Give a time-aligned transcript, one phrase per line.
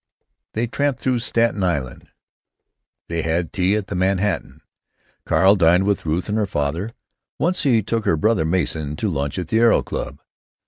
[0.53, 2.09] They tramped through Staten Island;
[3.07, 4.61] they had tea at the Manhattan.
[5.27, 6.93] Carl dined with Ruth and her father;
[7.37, 10.19] once he took her brother, Mason, to lunch at the Aero Club.